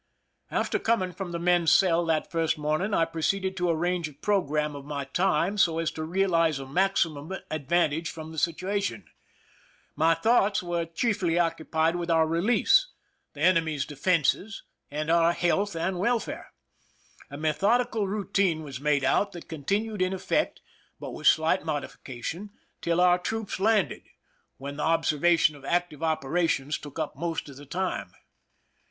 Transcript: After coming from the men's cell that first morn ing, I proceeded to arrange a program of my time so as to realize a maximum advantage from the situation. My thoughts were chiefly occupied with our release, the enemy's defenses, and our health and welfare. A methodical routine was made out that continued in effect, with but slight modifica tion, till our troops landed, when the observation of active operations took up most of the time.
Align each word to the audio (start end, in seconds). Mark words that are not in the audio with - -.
After 0.49 0.79
coming 0.79 1.11
from 1.11 1.31
the 1.31 1.37
men's 1.37 1.71
cell 1.71 2.03
that 2.07 2.31
first 2.31 2.57
morn 2.57 2.81
ing, 2.81 2.91
I 2.91 3.05
proceeded 3.05 3.55
to 3.57 3.69
arrange 3.69 4.09
a 4.09 4.13
program 4.13 4.75
of 4.75 4.83
my 4.83 5.03
time 5.03 5.59
so 5.59 5.77
as 5.77 5.91
to 5.91 6.01
realize 6.03 6.57
a 6.57 6.65
maximum 6.65 7.31
advantage 7.51 8.09
from 8.09 8.31
the 8.31 8.39
situation. 8.39 9.05
My 9.95 10.15
thoughts 10.15 10.63
were 10.63 10.85
chiefly 10.87 11.37
occupied 11.37 11.97
with 11.97 12.09
our 12.09 12.25
release, 12.25 12.87
the 13.33 13.41
enemy's 13.41 13.85
defenses, 13.85 14.63
and 14.89 15.11
our 15.11 15.33
health 15.33 15.75
and 15.75 15.99
welfare. 15.99 16.47
A 17.29 17.37
methodical 17.37 18.07
routine 18.07 18.63
was 18.63 18.81
made 18.81 19.03
out 19.03 19.33
that 19.33 19.47
continued 19.47 20.01
in 20.01 20.13
effect, 20.13 20.61
with 20.99 21.13
but 21.13 21.25
slight 21.27 21.61
modifica 21.63 22.23
tion, 22.23 22.49
till 22.81 22.99
our 23.01 23.19
troops 23.19 23.59
landed, 23.59 24.01
when 24.57 24.77
the 24.77 24.83
observation 24.83 25.55
of 25.55 25.63
active 25.63 26.01
operations 26.01 26.79
took 26.79 26.97
up 26.97 27.15
most 27.15 27.47
of 27.49 27.57
the 27.57 27.67
time. 27.67 28.11